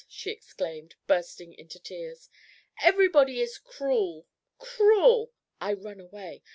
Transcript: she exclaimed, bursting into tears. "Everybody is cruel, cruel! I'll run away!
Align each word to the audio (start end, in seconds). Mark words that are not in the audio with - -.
she 0.09 0.31
exclaimed, 0.31 0.95
bursting 1.05 1.53
into 1.53 1.77
tears. 1.79 2.27
"Everybody 2.81 3.39
is 3.39 3.59
cruel, 3.59 4.25
cruel! 4.57 5.31
I'll 5.59 5.75
run 5.75 5.99
away! 5.99 6.41